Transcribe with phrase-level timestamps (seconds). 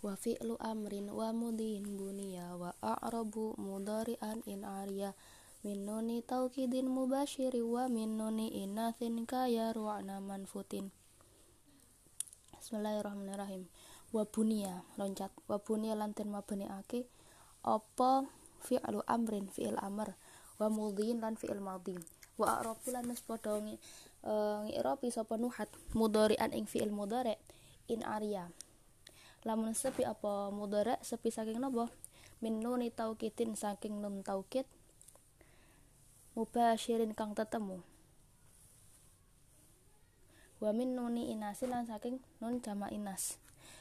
[0.00, 5.12] wa fi'lu amrin wa mudin bunia wa a'rabu mudari'an in arya
[5.60, 10.88] min nuni taukidin mubashiri wa min nuni inathin kaya ru'na manfutin.
[12.56, 13.68] Bismillahirrahmanirrahim.
[14.08, 15.28] Wa bunia loncat.
[15.44, 17.04] Wa bunia lantin ake
[17.60, 18.24] apa
[18.64, 20.16] fi'lu amrin fi'il amr?
[20.56, 22.00] Wa mudin lan fi'il madhi
[22.40, 25.68] wa a'rabu lan mes padha ngi'rabi sapa nuhat.
[25.92, 27.36] Mudhari'an ing fi'il mudhari'
[27.92, 28.48] in arya
[29.46, 31.88] lamun sepi apa mudhara sepi saking napa?
[32.40, 34.64] Min nuni taukidin saking nun taukid
[36.32, 37.84] mubasyirin kang tetemu.
[40.60, 43.40] Wa min nuni inasi lan saking nun jama inas.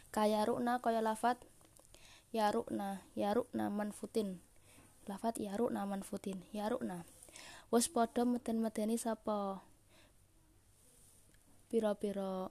[0.09, 1.37] Kaya rukna kaya lafat
[2.35, 4.41] ya rukna ya rukna manfutin.
[5.07, 7.03] Lafat ya rukna manfutin ya rukna.
[7.69, 9.61] Wis padha meden-medeni sapa?
[11.69, 12.49] Pira-pira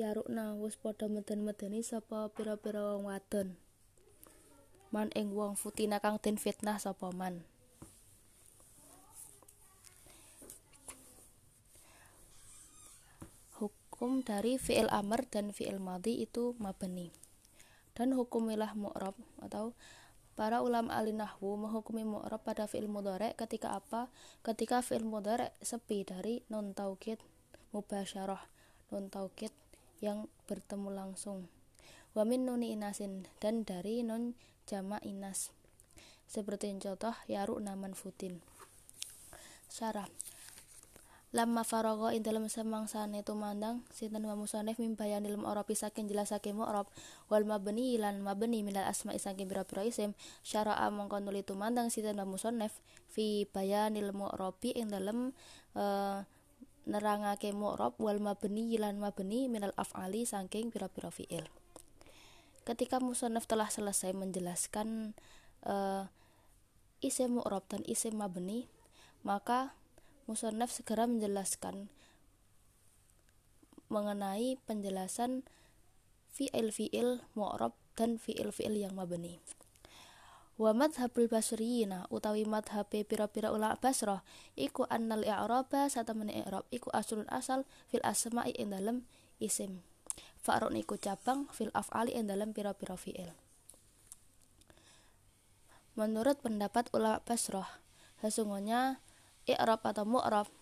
[0.00, 3.60] yarukna wis padha meden-medeni sapa pira-pira wong wadon?
[4.88, 7.44] Man ing wong futina kang den fitnah sapa man?
[13.60, 17.12] Hukum dari fi'il amr dan fi'il madhi itu mabni.
[17.92, 19.12] Dan hukum ilah mu'rab
[19.44, 19.76] atau
[20.32, 24.08] para ulama alinahwu menghukumi mu'rab pada fi'il mudhari ketika apa?
[24.40, 27.20] Ketika fi'il mudhari sepi dari nun taukid
[27.76, 28.40] mubasyarah,
[28.90, 29.52] nun taukid
[30.00, 31.46] yang bertemu langsung.
[32.16, 34.34] Wamin nuni inasin dan dari nun
[34.66, 35.54] jama inas.
[36.26, 38.42] Seperti contoh yaru naman futin
[39.70, 40.10] syarah.
[41.30, 46.90] Lama farogo ing dalam semangsane tumandang sinten wa musannif mim bayanil mu'rab saking jelasake mu'rab
[47.30, 50.18] wal mabni lan mabni minal asma saking pira-pira isim.
[50.42, 55.30] Syara'a mongko nuli tumandang sinten wa musannif fi bayanil mu'rabi ing dalam
[55.78, 56.26] uh,
[56.88, 61.44] nerangake mu'rab wal mabni lan mabni minal af'ali saking pira-pira fi'il.
[62.64, 65.16] Ketika musannaf telah selesai menjelaskan
[65.64, 66.08] uh,
[67.00, 68.68] isim mu'rab dan isim mabni,
[69.24, 69.76] maka
[70.28, 71.90] musannaf segera menjelaskan
[73.90, 75.42] mengenai penjelasan
[76.30, 79.42] fi'il-fi'il mu'rab dan fi'il-fi'il yang mabni
[80.60, 84.20] wa madhabul basriyina utawi madhabe pira-pira ulama Basrah
[84.60, 89.08] iku annal i'raba satamene i'rab iku aslun asal fil asma'i ing dalem
[89.40, 89.80] isim.
[90.44, 93.32] Fa'run iku cabang fil af'ali ing dalem pira-pira fi'il.
[95.96, 97.80] Menurut pendapat ulama Basrah
[98.20, 99.00] sesungguhnya
[99.48, 100.52] i'rab atau mu'rab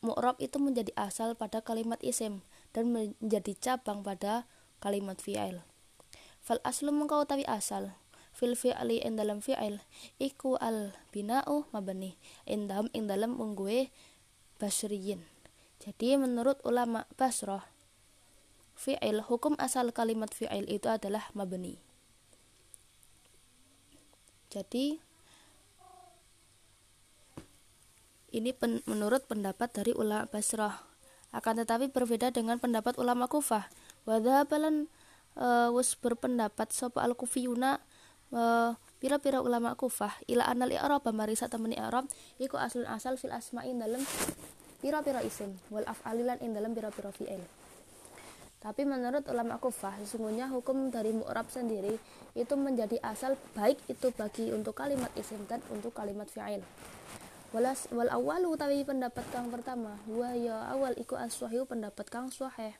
[0.00, 2.40] mu'rab itu menjadi asal pada kalimat isim
[2.72, 4.48] dan menjadi cabang pada
[4.80, 5.60] kalimat fi'il.
[6.40, 7.92] Fal aslu mengkau tawi asal
[8.34, 9.78] fil fi'li ing dalam fi'il
[10.18, 13.88] iku al bina'u mabani indam ing dalam unggue
[14.58, 15.22] basriyin.
[15.78, 17.64] Jadi menurut ulama Basrah
[18.74, 21.78] fi'il hukum asal kalimat fi'il itu adalah mabani
[24.54, 25.02] jadi
[28.30, 30.86] ini pen, menurut pendapat dari ulama Basrah.
[31.34, 33.66] Akan tetapi berbeda dengan pendapat ulama Kufah.
[34.06, 34.86] Wadhabalan
[35.34, 37.82] uh, wis berpendapat sapa al kufiyuna
[39.00, 42.08] pira-pira ulama kufah ila anal i'rab mari sak temeni i'rab
[42.40, 44.00] iku aslun asal fil asma'in dalam
[44.80, 47.40] pira-pira isim wal af'alilan in dalam pira-pira fi'il.
[48.64, 52.00] Tapi menurut ulama kufah sesungguhnya hukum dari mu'rab sendiri
[52.32, 56.64] itu menjadi asal baik itu bagi untuk kalimat isim dan untuk kalimat fi'il.
[57.54, 62.74] Walas wal awalu tapi pendapat kang pertama wa ya awal iku aswahiu pendapat kang sahih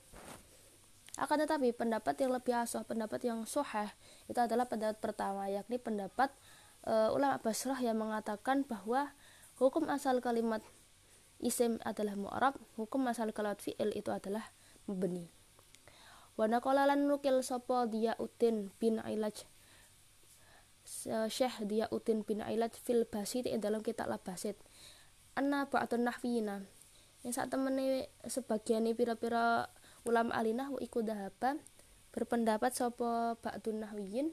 [1.14, 3.86] akan tetapi pendapat yang lebih asah, pendapat yang soheh
[4.26, 6.34] itu adalah pendapat pertama, yakni pendapat
[6.90, 9.14] uh, ulama Basrah yang mengatakan bahwa
[9.62, 10.58] hukum asal kalimat
[11.38, 14.50] isim adalah mu'rab, hukum asal kalimat fi'il itu adalah
[14.90, 15.30] mubni.
[16.34, 17.46] Wa naqalalan nukil
[17.94, 19.46] dia utin bin ilaj
[21.30, 24.58] Syekh dia utin bin ilaj fil basit dalam kitab labasit
[25.32, 26.66] anna ba'dun nahwiyina
[27.24, 29.72] yang saat temene sebagian pira-pira
[30.04, 31.58] ulama alinah wa iku dahaba
[32.14, 34.32] berpendapat sapa ba'dun nahwiyin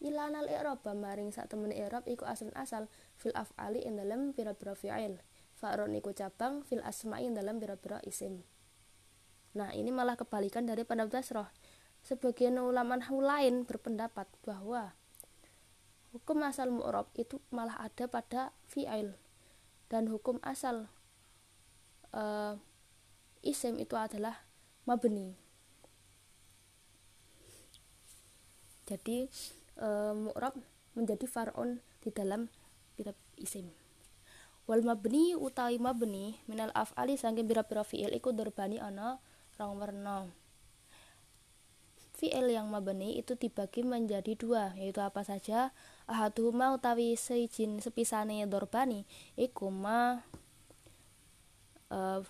[0.00, 2.88] ilanal i'rab maring sak temen i'rab iku asal asal
[3.20, 5.20] fil af'ali ing dalam pira-pira fi'il
[5.60, 8.40] fa'ron iku cabang fil asma'i ing dalam pira-pira isim.
[9.52, 11.50] Nah ini malah kebalikan dari pendapat Basrah.
[12.00, 14.96] Sebagian ulama nahwu lain berpendapat bahwa
[16.16, 19.20] hukum asal mu'rab itu malah ada pada fi'il
[19.92, 20.88] dan hukum asal
[22.16, 22.56] uh,
[23.44, 24.48] isim itu adalah
[24.90, 25.38] mabni
[28.90, 29.30] jadi
[29.78, 29.88] e,
[30.18, 30.58] mu'rab
[30.98, 32.50] menjadi far'un di dalam
[32.98, 33.70] kitab isim.
[34.66, 39.22] Wal mabni utawi mabni minal af'ali saking pira-pira fi'il iku durbani ana
[39.62, 40.26] rong werna.
[42.18, 45.72] Fi'il yang mabani itu dibagi menjadi dua yaitu apa saja?
[46.04, 49.06] Ahaduhuma utawi seijin sepisane dorbani
[49.38, 50.20] iku ma
[51.88, 52.20] uh,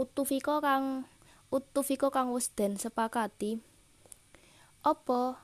[0.00, 1.04] utufika kang
[1.52, 3.60] utufika kang wis den sepakati.
[4.80, 5.36] Apa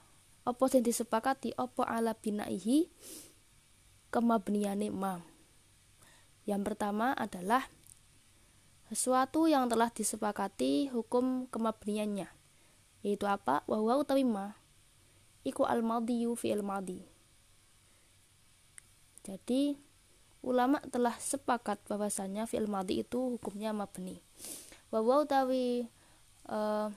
[0.49, 1.53] apa sing disepakati?
[1.61, 2.89] Apa ala binaihi?
[4.09, 5.21] Kemabniane ma.
[6.49, 7.69] Yang pertama adalah
[8.89, 12.33] sesuatu yang telah disepakati hukum kemabniannya.
[13.05, 13.61] Yaitu apa?
[13.69, 14.57] Wahwa utawi ma.
[15.45, 17.17] Iku al madhiyu fi al madhi
[19.27, 19.75] jadi
[20.47, 24.23] ulama telah sepakat bahwasanya fi'il madhi itu hukumnya mabni.
[24.95, 25.91] Wahwa utawi
[26.47, 26.89] uh,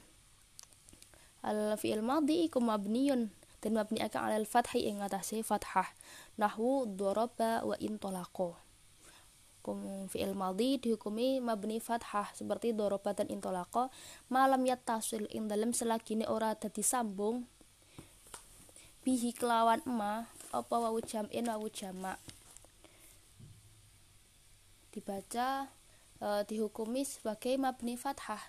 [1.42, 5.90] al fi'il madhi iku mabniyun dan mabni akan alal fathi ing atase fathah.
[6.38, 8.70] Nahwu daraba wa intolaqa
[9.70, 13.94] hukum fi'il madhi dihukumi mabni fathah seperti doroba dan intolako
[14.32, 17.46] malam tasil ing dalam selagine ora dadi sambung
[19.06, 22.18] bihi kelawan ema apa wawu jam'in wawu jamak
[24.90, 25.70] dibaca
[26.22, 28.42] e, dihukumi sebagai mabni fathah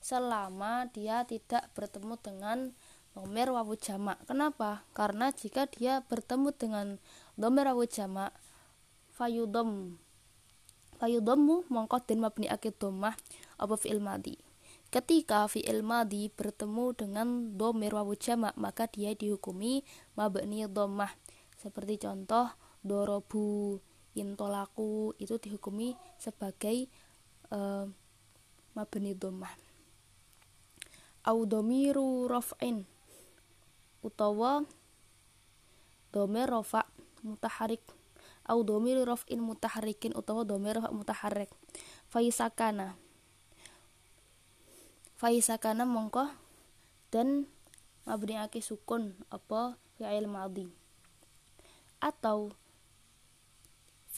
[0.00, 2.58] selama dia tidak bertemu dengan
[3.12, 4.16] domer wawu jamak.
[4.24, 4.88] Kenapa?
[4.96, 6.86] Karena jika dia bertemu dengan
[7.36, 8.32] domer wawu jamak
[9.12, 10.00] fayudom
[10.96, 13.16] fayudhammu mongko den mabniake dhammah
[13.60, 14.40] apa fi'il madhi.
[14.90, 19.86] Ketika fi'il madhi bertemu dengan dhamir wawu jamak maka dia dihukumi
[20.16, 21.12] mabni dhammah.
[21.60, 23.78] Seperti contoh dorobu
[24.14, 26.90] intolaku itu dihukumi sebagai
[27.54, 27.86] uh,
[28.74, 29.52] mabni dhammah.
[31.20, 31.44] Au
[32.26, 32.88] raf'in
[34.00, 34.64] utawa
[36.10, 36.88] dhamir rafa
[37.22, 37.84] mutaharik.
[38.48, 41.52] Au domir raf'in mutaharikin utawa domir rafa mutaharrik.
[42.10, 42.98] Faisakana.
[45.20, 46.32] Faisakana mongko
[47.12, 47.46] dan
[48.08, 50.66] mabniake sukun apa fi'il madhi.
[52.00, 52.56] Atau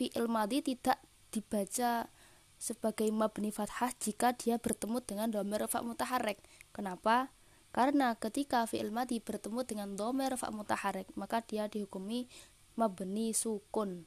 [0.02, 0.98] fi'il madhi tidak
[1.30, 2.10] dibaca
[2.58, 6.42] sebagai mabni fathah jika dia bertemu dengan domir rafa mutaharrik.
[6.74, 7.30] Kenapa?
[7.70, 12.26] Karena ketika fi'il madhi bertemu dengan domir rafa mutaharrik maka dia dihukumi
[12.74, 14.02] mabni sukun.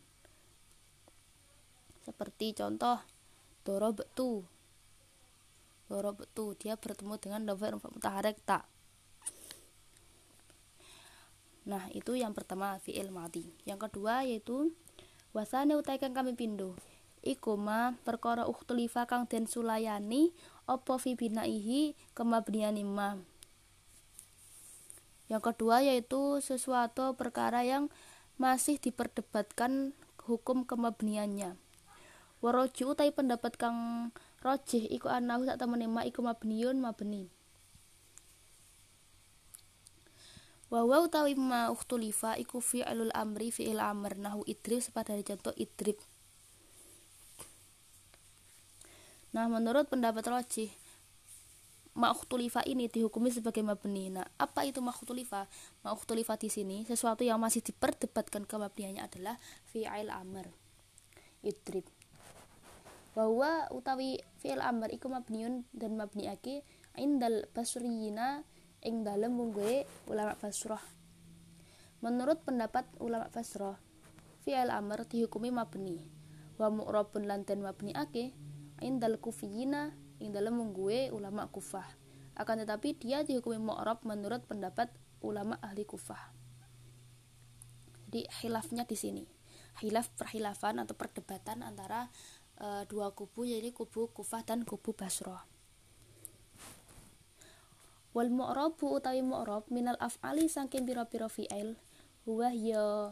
[2.04, 3.00] Seperti contoh
[3.96, 4.44] betu
[5.88, 8.68] doro betu dia bertemu dengan dhamir mutaharrik tak?
[11.64, 14.76] Nah itu yang pertama fi'il mati yang kedua yaitu
[15.36, 16.80] wasane utaikan kami pindo
[17.26, 20.32] iku ma perkara ukhtulifa kang den sulayani
[20.64, 23.20] apa fi binaihi kemabniani ma.
[25.28, 27.90] Yang kedua yaitu sesuatu perkara yang
[28.38, 31.58] masih diperdebatkan hukum kemabniannya.
[32.46, 34.10] Waroju utai pendapat kang
[34.46, 37.35] rojih iku anahu sak temene ma iku mabniun mabni
[40.74, 46.00] wa wa utawi ma uktulifa iku fi'lul amri fi'il amr nahu idrib sepadane contoh idrib
[49.36, 50.72] Nah, menurut pendapat rojih,
[51.92, 54.08] makhutulifa ini dihukumi sebagai mabni.
[54.08, 55.52] Nah, apa itu makhutulifa?
[55.84, 59.36] Makhutulifa di sini sesuatu yang masih diperdebatkan kemabniannya adalah
[59.68, 60.48] fi'il amr.
[61.44, 61.84] Idrib
[63.12, 66.64] bahwa utawi fi'il amr iku mabniun dan mabniake
[67.00, 68.44] indal basriyina
[68.86, 70.82] ing dalem mungguhe ulama Basrah.
[72.06, 73.82] Menurut pendapat ulama Basrah,
[74.46, 76.06] fi'il amr dihukumi mabni
[76.56, 78.32] wa mu'rabun lan den mabniake
[78.80, 81.88] indal kufiyina ing dalem mungguhe ulama Kufah.
[82.36, 84.92] Akan tetapi dia dihukumi mu'rab menurut pendapat
[85.24, 86.32] ulama ahli Kufah.
[88.08, 89.24] Jadi hilafnya di sini.
[89.84, 92.08] Hilaf perhilafan atau perdebatan antara
[92.64, 95.44] uh, dua kubu yaitu kubu Kufah dan kubu Basrah.
[98.16, 101.76] Wal mu'rabu utawi mu'rab minal af'ali saking pira-pira fi'il.
[102.24, 103.12] Huwa ya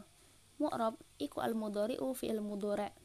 [0.63, 2.95] mu'rab iku al mudhari'u fi'il mudhari'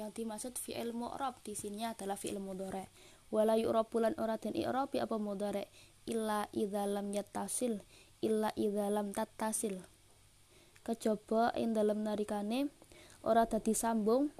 [0.00, 2.88] yang dimaksud fi'il mu'rab di sini adalah fi'il mudhari'
[3.28, 5.68] wala yu'rabu lan ora den i'rab apa mudhari'
[6.08, 7.84] illa idza lam yattasil
[8.24, 9.84] illa idza lam tattasil.
[10.80, 12.72] Kejaba ing dalem narikane
[13.20, 14.32] ora dadi sambung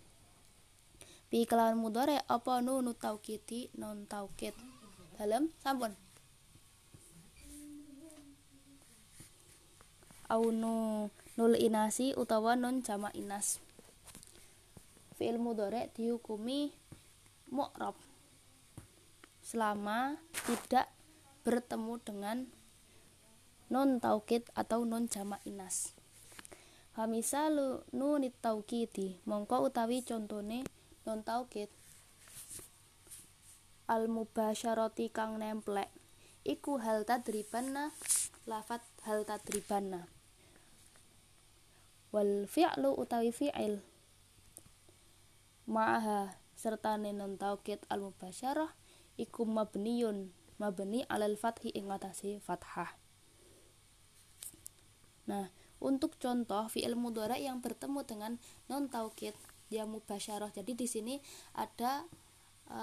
[1.30, 4.50] bi kelawan mudhari apa nunu taukidi non taukid
[5.14, 5.94] dalem sampun.
[10.26, 11.06] Aunu
[11.38, 13.62] nul inasi utawa non jama inas.
[15.14, 16.74] Fi'il mudhari dihukumi
[17.54, 17.94] mu'rab.
[19.38, 20.90] Selama tidak
[21.46, 22.38] bertemu dengan
[23.70, 25.94] non taukid atau non jamak inas.
[26.90, 30.66] Famisalu nunit taukidi mongko utawi contone
[31.08, 31.70] non taukid
[33.90, 35.90] al mubasyarati kang nemplek
[36.46, 37.90] iku hal tadribanna
[38.46, 40.06] lafat hal tadribanna
[42.10, 43.78] wal fi'lu utawi fi'il.
[45.70, 48.70] Ma'aha serta non taukid al mubasyarah
[49.14, 51.86] iku mabniyun mabni alal fathi ing
[52.42, 52.90] fathah.
[55.30, 58.32] Nah untuk contoh fi'il mudhari yang bertemu dengan
[58.66, 59.32] non taukid
[59.70, 60.50] dia mubasyarah.
[60.50, 61.14] Jadi di sini
[61.54, 62.04] ada
[62.66, 62.80] e,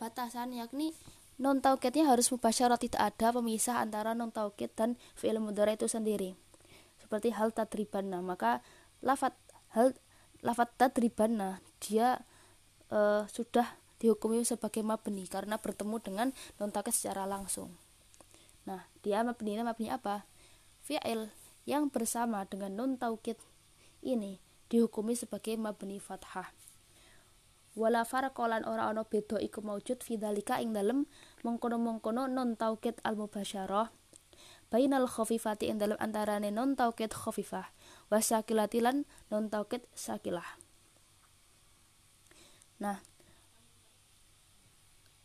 [0.00, 0.96] batasan yakni
[1.36, 6.32] non taukidnya harus mubasyarah, tidak ada pemisah antara non taukid dan fi'il mudhari itu sendiri.
[6.96, 8.64] Seperti hal tadribanna, maka
[9.04, 9.36] lafat
[9.76, 9.92] hal
[10.40, 12.24] lafat tadribanna dia
[12.88, 17.76] e, sudah dihukumi sebagai mabni karena bertemu dengan non taukid secara langsung.
[18.64, 20.24] Nah, dia mabni mabni apa?
[20.80, 21.28] Fi'il
[21.68, 23.36] yang bersama dengan nun taukid
[24.00, 24.40] ini
[24.70, 26.54] dihukumi sebagai mabni fathah.
[27.74, 31.06] Wala farqalan ora ana beda iku maujud fidzalika ing dalem
[31.42, 33.90] mengkono-mengkono non taukid al mubasyarah
[34.70, 37.70] bainal khafifati ing dalem antarane non taukid khafifah
[38.10, 40.46] wa sakilatilan non taukid sakilah
[42.78, 43.02] nah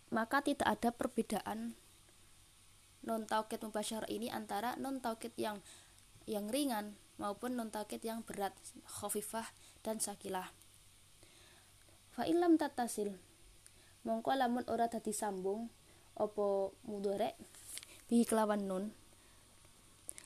[0.10, 1.78] maka tidak ada perbedaan
[3.06, 5.62] non taukid mubasyarah ini antara non taukid yang
[6.26, 8.52] yang ringan maupun non taukid yang berat
[8.86, 9.48] khafifah
[9.82, 10.52] dan sakilah
[12.16, 13.12] fa ilam tatasil
[14.08, 15.68] mongko lamun ora dadi sambung
[16.16, 17.36] opo mudore
[18.08, 18.86] bi kelawan nun.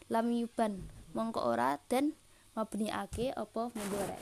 [0.10, 0.86] Lam yuban
[1.18, 2.14] mongko ora dan
[2.54, 4.18] mabniake opo mudore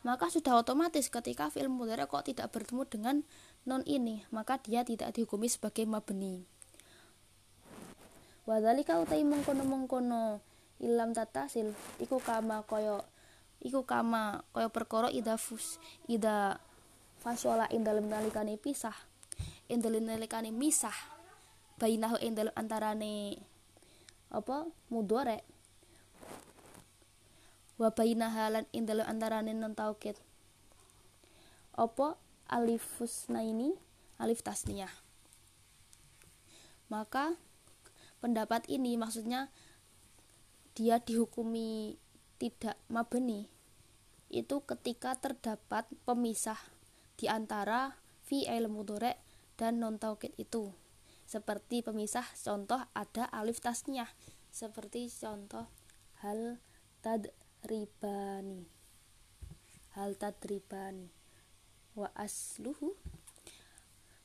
[0.00, 3.16] maka sudah otomatis ketika film mudore kok tidak bertemu dengan
[3.68, 6.48] non ini maka dia tidak dihukumi sebagai mabni.
[8.48, 10.40] Wadhalika utai mengkono-mengkono
[10.80, 13.04] ilam tatasil iku kama koyo
[13.60, 15.76] iku kama koyo perkara ida fus
[16.08, 16.56] ida
[17.20, 18.08] fasola ing dalem
[18.56, 18.96] pisah.
[19.68, 20.08] Ing dalem
[20.56, 20.96] misah
[21.76, 23.36] bainahu ing dalem antarane
[24.32, 24.66] apa?
[24.88, 25.44] Mudore
[27.80, 30.16] wa bainaha lan ing antarane non taukid
[31.76, 32.16] apa?
[32.50, 33.70] Alifus ini
[34.18, 34.90] alif tasniyah.
[36.90, 37.38] Maka
[38.18, 39.54] pendapat ini maksudnya
[40.74, 41.98] dia dihukumi
[42.38, 43.50] tidak mabeni
[44.30, 46.58] itu ketika terdapat pemisah
[47.18, 49.18] di antara fi'il mudhari
[49.58, 50.72] dan non taukid itu.
[51.26, 54.06] Seperti pemisah contoh ada alif tasnya
[54.50, 55.66] seperti contoh
[56.22, 56.62] hal
[57.02, 58.66] tadribani.
[59.98, 61.10] Hal tadribani.
[61.98, 62.94] Wa asluhu.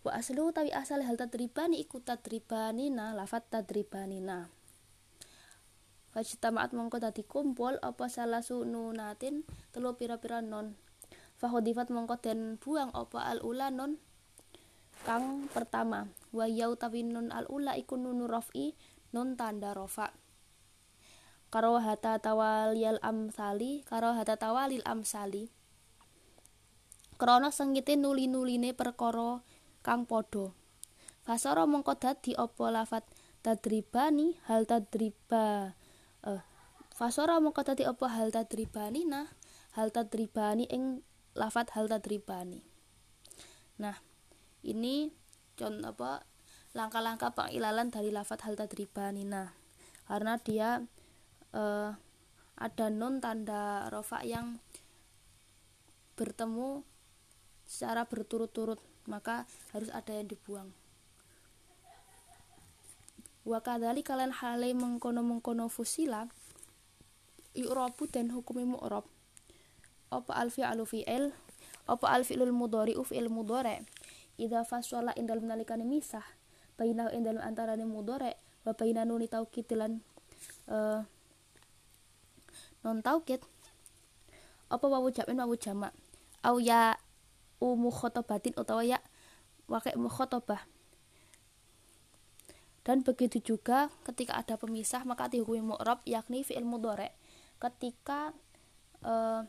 [0.06, 4.55] Wa aslu tawi asal hal tadribani iku tadribanina lafat tadribanina
[6.16, 9.44] Fajtamaat mongko dadi kumpul apa salah sununatin?
[9.76, 10.80] Telu pira-pira non
[11.36, 14.00] Fahodifat mongko den buang apa al ula non
[15.04, 18.80] kang pertama wa yau tawi nun al ula iku nunu rofi
[19.12, 20.16] nun tanda rofa.
[21.52, 25.52] Karo hata tawalil amsali karo hata tawalil amsali.
[27.20, 29.44] Krono sengite nuli-nuline perkara
[29.84, 30.56] kang padha.
[31.28, 33.04] Fasara mongko dadi apa lafat
[33.44, 34.40] tadribani?
[34.48, 35.76] Hal tadriba
[36.96, 38.08] fasara mongko dadi apa?
[38.08, 39.28] Hal tadribani nah.
[39.76, 41.04] Hal tadribani ing
[41.36, 42.64] lafat hal tadribani
[43.76, 44.00] nah
[44.64, 45.12] ini
[45.60, 46.24] contoh apa
[46.72, 49.52] langkah-langkah pengilalan dari lafat hal tadribani nah.
[50.08, 50.80] Karena dia
[51.52, 51.92] eh,
[52.56, 54.64] ada nun tanda rofa yang
[56.16, 56.88] bertemu
[57.68, 58.80] secara berturut-turut
[59.12, 59.44] maka
[59.76, 60.72] harus ada yang dibuang.
[63.44, 66.32] Wa kadzali kalian hale mengkono-mengkono fusila
[67.56, 69.08] yu'rabu dan hukumi mu'rab.
[70.12, 71.32] Apa al fi'lu fi'il?
[71.88, 73.82] Apa al fi'lul mudhari'u fi'il mudhari?
[74.36, 76.24] Idza fasala indal nalikane misah
[76.76, 78.36] bainahu indal antarane mudhari
[78.68, 80.04] wa baina nuni taukid lan
[80.68, 81.08] uh,
[82.84, 83.40] non taukid
[84.68, 85.96] apa wawu jamin wawu jamak?
[86.44, 87.00] Au ya
[87.64, 89.00] umu khotobatin utawa ya
[89.72, 90.68] wakai mukhotobah.
[92.86, 97.10] Dan begitu juga ketika ada pemisah maka dihukumi mu'rab yakni fi'il mudhari
[97.60, 98.36] ketika
[99.06, 99.44] uh,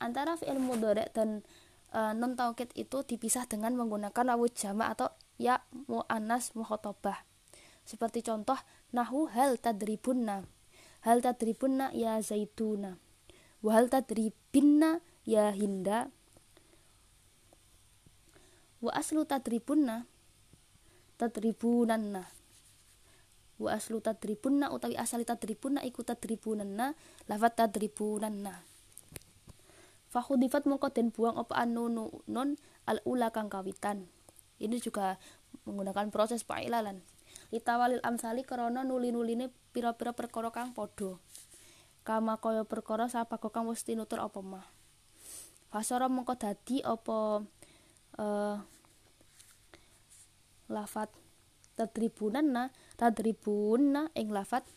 [0.00, 1.44] antara fi'il mudhari dan
[1.92, 7.24] uh, non taukid itu dipisah dengan menggunakan wawu jama atau ya mu'annas mukhotobah.
[7.84, 8.58] Seperti contoh
[8.94, 10.46] nahu hal tadribunna.
[11.04, 13.00] Hal tadribunna ya zaituna.
[13.64, 16.12] Wa hal tadribinna ya hinda.
[18.80, 20.08] Wa aslu tadribunna
[21.20, 22.32] tadribunanna
[23.60, 26.96] wa aslu tadribunna utawi asali tadribunna iku tadribunanna
[27.28, 28.64] lafat tadribunanna
[30.10, 32.58] Fahudifat mongko den buang apa anunu non
[32.90, 34.10] al ula kang kawitan.
[34.58, 35.22] Ini juga
[35.62, 37.06] menggunakan proses pailalan.
[37.54, 41.14] Litawalil amsali krana nuli-nuline pira-pira perkara kang padha.
[42.02, 44.66] Kama kaya perkara sapa kang wis tinutur apa mah.
[45.70, 47.46] Fasara mongko dadi apa
[48.18, 48.56] uh,
[50.66, 51.14] lafat
[51.80, 52.68] tadribunanna
[53.00, 54.68] tadribunna ing lafat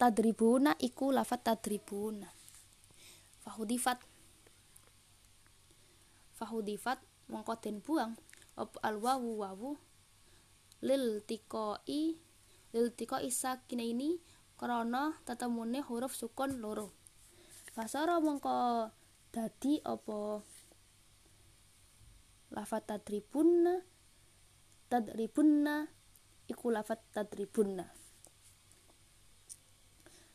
[0.00, 2.40] tadribuna iku lafat tadribuna
[3.50, 3.98] fahudifat.
[6.38, 8.14] Fahudifat mongko den buang.
[8.54, 9.70] Op al wawu wawu
[10.84, 12.16] lil tikoi
[12.72, 13.28] lil tikoi
[13.80, 14.20] ini
[14.60, 16.92] krana tetemune huruf sukun loro.
[17.74, 18.88] Fasara mongko
[19.32, 20.44] dadi apa?
[22.50, 23.82] Lafat tadribunna
[24.90, 25.86] tadribunna
[26.50, 27.86] iku lafat tadribunna.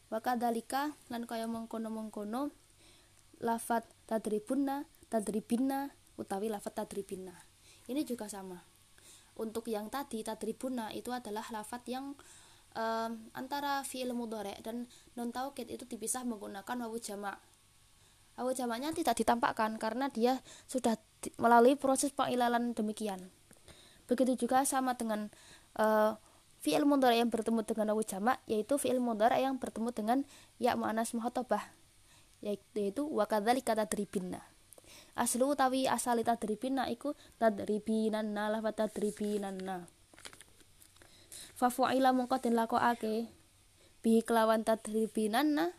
[0.08, 2.56] Wakadalika lan kaya mengkono-mengkono
[3.44, 7.36] lafat tadribunna tadribinna utawi lafat tadribinna.
[7.92, 8.64] Ini juga sama.
[9.36, 12.16] Untuk yang tadi tadribunna itu adalah lafat yang
[12.72, 14.88] um, antara fi'il mudhari dan
[15.20, 17.40] non taukid itu dipisah menggunakan wawu jamak
[18.40, 21.00] wawu jamaknya tidak ditampakkan karena dia sudah
[21.40, 23.32] melalui proses pengilalan demikian
[24.06, 25.30] begitu juga sama dengan
[25.78, 26.18] uh,
[26.62, 30.18] fi'il mudhari yang bertemu dengan wawu jamak yaitu fi'il mudhari yang bertemu dengan
[30.58, 31.62] ya mu'annas muhatabah
[32.42, 34.42] yaitu wakadzalika tadribinna.
[35.16, 39.88] Aslu utawi asali tadribinna iku tadribinanna lafat tadribinanna.
[41.56, 43.32] Fa fu'ila mongko den lakokake
[44.04, 45.72] bi kelawan tadribinanna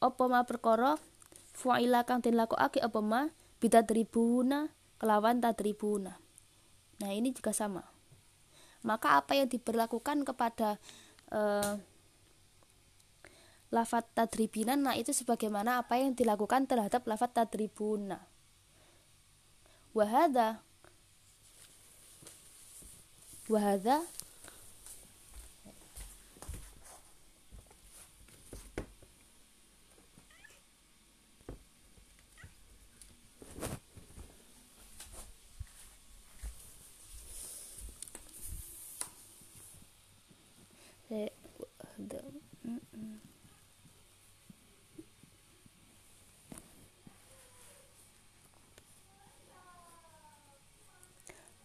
[0.00, 0.96] apa ma perkara
[1.54, 3.20] fu'ila kang den lakokake apa ma
[3.60, 6.18] bidadribuna kelawan tadribuna.
[7.02, 7.82] Nah ini juga sama.
[8.84, 10.76] Maka apa yang diberlakukan kepada
[11.32, 11.80] uh,
[13.74, 18.22] lafat tadribinan nah itu sebagaimana apa yang dilakukan terhadap lafat tadribuna.
[19.94, 20.62] Wahada
[23.48, 24.00] wahada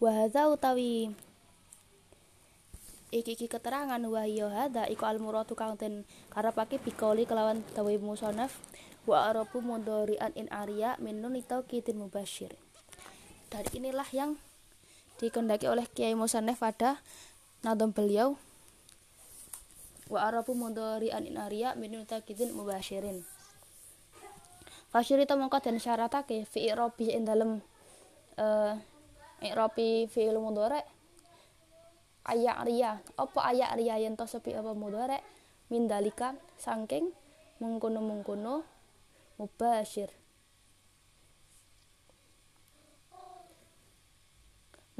[0.00, 1.12] wahada utawi
[3.12, 8.56] iki iki keterangan wahyo hada iku al muradu kang den karepake bikoli kelawan dawe musonaf
[9.04, 11.36] wa arabu mudhari'an in arya min nun
[11.68, 12.56] kitin mubasyir
[13.50, 14.38] dari inilah yang
[15.18, 17.02] dikendaki oleh Kiai Musonaf pada
[17.60, 18.40] nadom beliau
[20.08, 23.20] wa arabu mudhari'an in arya min nun kitin mubasyirin
[24.90, 27.62] Fasyirita mongko den syaratake fi irabi ing dalem
[28.34, 28.74] uh,
[29.40, 30.80] i'rabi fi'il mudhari
[32.28, 32.92] ayak ria.
[33.16, 35.18] Apa ayak ria yen to sepi apa mudhari
[35.70, 37.14] min dalika saking
[37.60, 38.64] mengkono-mengkono
[39.38, 40.10] mubasyir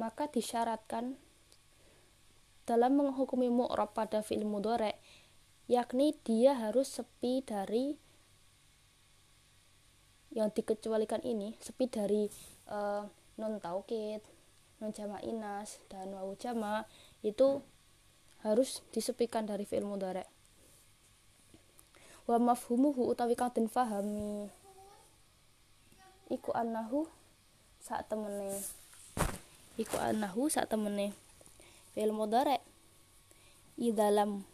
[0.01, 1.21] maka disyaratkan
[2.65, 4.97] dalam menghukumi mu'rab pada fi'il mudhari
[5.69, 7.99] yakni dia harus sepi dari
[10.33, 12.31] yang dikecualikan ini sepi dari
[12.73, 13.05] uh,
[13.41, 14.21] non taukid
[14.81, 16.85] non jama inas dan wawu jama
[17.25, 17.65] itu
[18.41, 20.25] harus disepikan dari fi'il mudhari.
[22.25, 24.49] Wa mafhumuhu utawi kang den fahami
[26.33, 27.05] iku annahu
[27.83, 28.57] sak temene.
[29.77, 31.13] Iku annahu sak temene.
[31.93, 32.57] Fi'il mudhari
[33.77, 34.49] idalam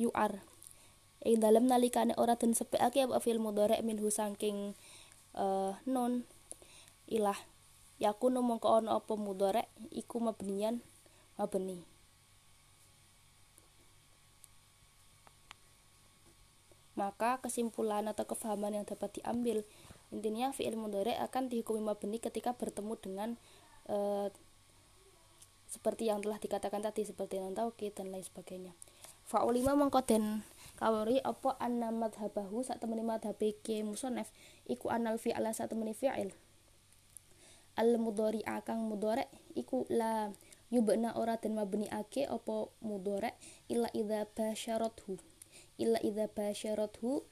[0.00, 0.40] yu'ar.
[1.26, 4.78] Ing dalam nalikane ora den sepekake apa fi'il mudhari minhu saking
[5.34, 6.24] uh, non
[7.06, 7.38] ilah
[8.02, 9.64] yakunu mongko ono apa mudhari
[9.94, 10.84] iku mabniyan
[11.40, 11.86] mabni
[16.96, 19.62] maka kesimpulan atau kefahaman yang dapat diambil
[20.10, 23.28] intinya fi'il mudhari akan dihukumi mabni ketika bertemu dengan
[23.84, 23.96] e,
[25.68, 28.72] seperti yang telah dikatakan tadi seperti non taukid dan lain sebagainya.
[29.26, 30.46] Fa'ulima mongko den
[30.78, 34.30] kawari apa anna madhabahu sak temeni madhabe musonef
[34.70, 36.30] iku anal fi'ala sak temeni fi'il
[37.76, 40.32] al mudhari akang mudhari iku la
[40.72, 43.30] yubna ora den ake apa mudhari
[43.68, 45.20] illa idza basyarathu.
[45.76, 47.22] Illa idza basyarathu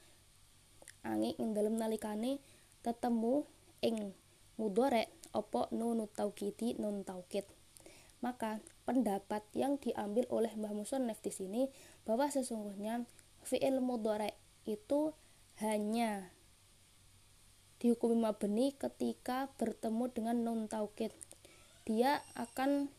[1.05, 2.41] angin ing dalem nalikane
[2.85, 3.45] ketemu
[3.81, 4.13] ing
[4.57, 7.43] mudhari apa nun taukidi nun taukid.
[8.23, 11.61] Maka pendapat yang diambil oleh Mbah Musonef di sini
[12.07, 13.05] bahwa sesungguhnya
[13.45, 14.33] fi'il mudhari
[14.65, 15.13] itu
[15.61, 16.34] hanya
[17.85, 21.13] dihukumi mabni ketika bertemu dengan nun taukid.
[21.85, 22.89] Dia akan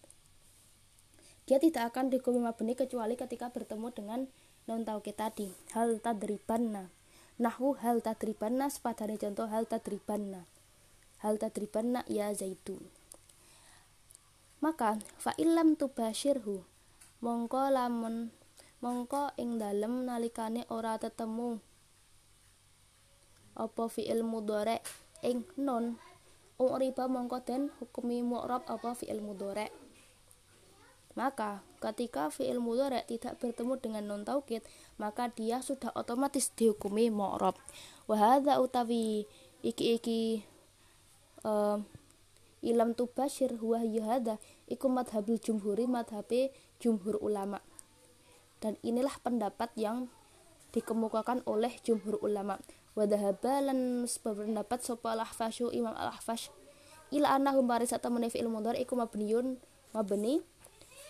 [1.51, 4.21] dia tidak akan dihukumi mabni kecuali ketika bertemu dengan
[4.71, 5.51] non taukid tadi.
[5.75, 6.95] Hal tadribanna.
[7.43, 10.47] Nahwu hal tadribanna sepadane contoh hal tadribanna.
[11.19, 12.87] Hal tadribanna ya zaitun
[14.67, 16.65] maka fa illam tubashirhu
[17.21, 18.33] mongko lamun
[18.81, 21.61] mongko ing dalem nalikane ora tetemu
[23.57, 24.79] apa fi'il mudhari
[25.25, 25.97] ing non
[26.61, 29.69] uriba mongko den hukumi mu'rab apa fi'il mudhari
[31.17, 34.61] maka ketika fi'il mudhari tidak bertemu dengan non taukid,
[35.01, 37.57] maka dia sudah otomatis dihukumi mu'rab.
[38.05, 39.25] Wa hadza utawi
[39.65, 40.45] iki-iki
[41.41, 41.81] uh,
[42.61, 44.37] ilam tubashir huwa hadza
[44.69, 46.53] iku madhabil jumhuri madhabe
[46.85, 47.65] jumhur ulama.
[48.61, 50.13] Dan inilah pendapat yang
[50.77, 52.61] dikemukakan oleh jumhur ulama.
[52.97, 56.49] Wa dhahaba lan pendapat sapa al-ahfasyu Imam al-ahfash.
[57.13, 59.61] Ila annahu marisa tamani fi'il mudhari iku mabniyun
[59.93, 60.41] mabni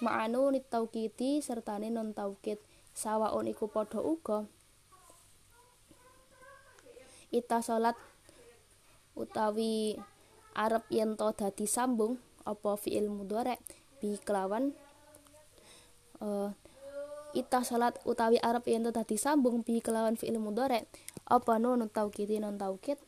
[0.05, 2.61] ma'anu nit taukiti sertane non taukid
[2.93, 4.45] sawaun iku padha uga.
[7.31, 7.97] Ita salat
[9.17, 9.97] utawi
[10.59, 13.57] arep yen to dadi sambung apa fi'il mudhari
[14.03, 14.75] bi kelawan.
[16.19, 16.51] Uh,
[17.33, 20.85] ita salat utawi arep yen to dadi sambung bi kelawan fi'il mudhari
[21.27, 22.99] apa nun taukiti non taukid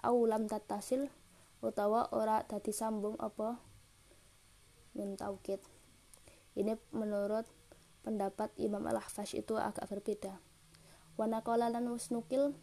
[0.00, 1.12] au lam tatasil
[1.60, 3.60] utawa ora dadi sambung apa
[4.96, 5.60] nun taukid
[6.58, 7.46] ini menurut
[8.02, 10.42] pendapat Imam Al-Ahfash itu agak berbeda.
[11.14, 12.56] Wanakola lan nukil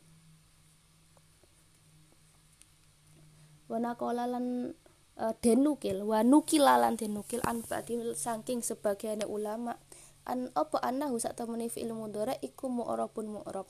[3.65, 4.75] Wanakola lan
[5.17, 9.79] uh, denukil wanukilalan denukil an ba'di saking sebagian ulama
[10.23, 13.65] an apa annahu sak temene fi'il mudhari iku mu'rabun mu'rab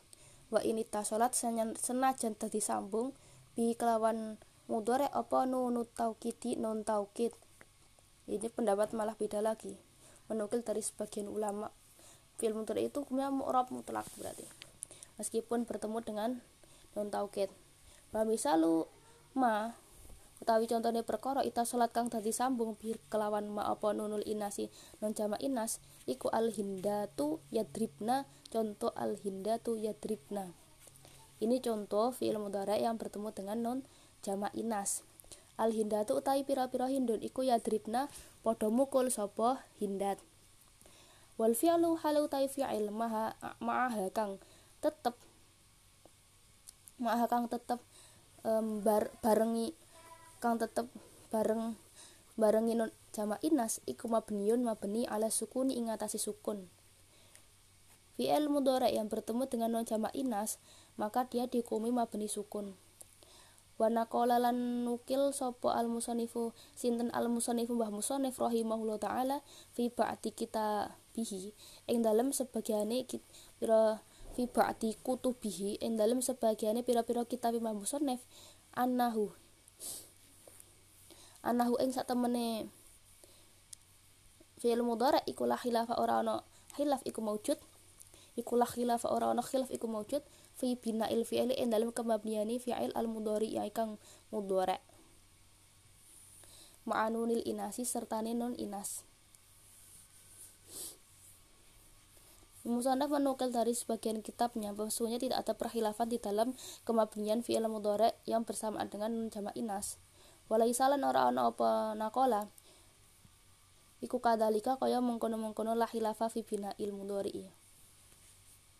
[0.54, 3.18] wa ini tasolat senajan dadi sambung
[3.58, 4.38] bi kelawan
[4.70, 7.34] mudhari apa nunut taukidi non taukid.
[8.26, 9.78] Ini pendapat malah beda lagi
[10.26, 11.70] menukil dari sebagian ulama.
[12.42, 14.44] Film mudhari itu hukumnya mu'rab mutlak berarti
[15.16, 16.30] meskipun bertemu dengan
[16.98, 17.48] non taukid.
[18.12, 18.90] Wa misalu
[19.38, 19.78] ma
[20.44, 24.68] utawi contohnya perkara ita salat kang dadi sambung bir kelawan ma apa nunul inasi
[25.00, 30.52] non jama inas iku al hindatu yadribna contoh al hindatu yadribna.
[31.36, 33.80] Ini contoh fi'il mudhari yang bertemu dengan non
[34.24, 35.04] jama inas
[35.56, 38.12] al hindatu utawi pira-pira hindun iku yadribna
[38.44, 40.20] padha mukul sapa hindat.
[41.36, 44.40] Wal fi'lu halu ta fi'il maha ma'aha kang
[44.84, 45.16] tetep
[47.00, 47.80] ma'aha kang tetep
[48.48, 49.76] um, bar, barengi
[50.44, 50.88] kang tetep
[51.32, 51.76] bareng
[52.36, 56.68] barengi non jama inas iku mabniun mabni ala sukuni ing atase sukun.
[58.16, 60.60] Fi'il mudhari yang bertemu dengan non jama inas
[61.00, 62.76] maka dia dihukumi mabni sukun.
[63.76, 69.44] Wa naqala lan nukil sapa al musanifu sinten al musanifu Mbah Musannif rahimahullah taala
[69.76, 71.52] fi ba'di kita bihi
[71.92, 73.04] ing dalem sebagiane
[73.60, 74.00] pira
[74.32, 78.24] fi ba'di kutubihi ing dalem sebagiane pira-pira kitab Mbah Musannif
[78.80, 79.36] annahu
[81.46, 82.74] annahu ing sak temene
[84.58, 86.42] fi'il mudhari iku la khilafa ora ana
[86.74, 87.62] khilaf iku maujud
[88.36, 92.92] iku la khilafa ora ana khilaf iku maujud fi il fi'li ing dalam kemabniani fi'il
[92.96, 94.00] al mudhari ya kang
[94.32, 94.80] mudhari.
[96.86, 99.04] Ma'anunil inasi serta non inas.
[102.66, 108.42] Musannaf menukil dari sebagian kitabnya bahwasanya tidak ada perkhilafan di dalam kemabnian fi'il mudhari yang
[108.48, 110.02] bersamaan dengan jama inas.
[110.52, 112.50] Walaisalan ora ana apa nakola.
[114.02, 117.50] Iku kadalika kaya mengkono-mengkono la khilafa fi bina'il mudhari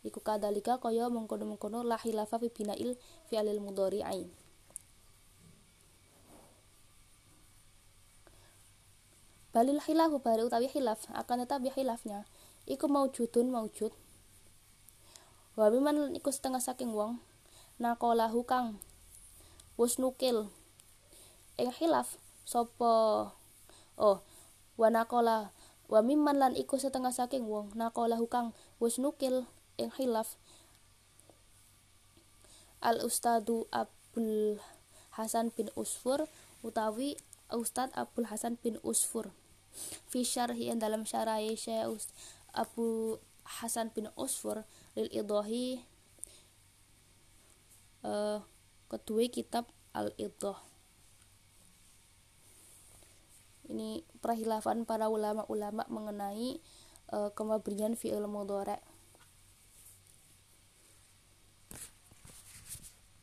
[0.06, 2.94] iku kadalika kaya mengkono-mengkono la khilafa fi binail
[3.26, 4.30] fi'alil mudhari'i
[9.50, 12.30] balil khilafu bari utawi khilaf akan tetapi khilafnya
[12.70, 13.94] iku maujudun maujud.
[15.56, 17.24] Wa iku setengah saking wong
[17.80, 18.78] nakolahu kang
[19.80, 20.52] wus nukil
[21.56, 22.94] ing khilaf sapa
[23.96, 24.18] oh
[24.76, 27.74] wa nakola wa mimman lan iku setengah saking wong.
[27.78, 29.46] Nakolahu kang wus nukil
[29.78, 30.38] ing khilaf.
[32.82, 34.62] Al ustadu Abdul
[35.16, 36.28] Hasan bin Usfur
[36.62, 37.18] utawi
[37.54, 39.30] Ustad Abdul Hasan bin Usfur.
[40.10, 42.10] Fi syarhi dalam syarahi Syekh
[42.56, 44.66] Abu Hasan bin Usfur
[44.98, 45.84] lil idahi
[48.02, 48.40] uh,
[48.88, 50.58] kedua kitab al idah
[53.70, 56.62] ini perhilafan para ulama-ulama mengenai
[57.12, 58.78] uh, kemabrian fi'il mudhari